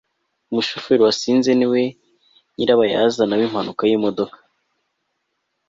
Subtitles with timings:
[0.51, 1.81] umushoferi wasinze ni we
[2.55, 4.37] nyirabayazana w'impanuka y'imodoka